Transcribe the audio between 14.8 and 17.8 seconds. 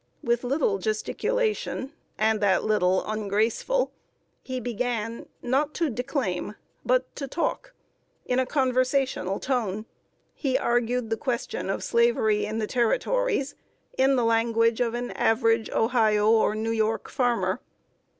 of an average Ohio or New York farmer.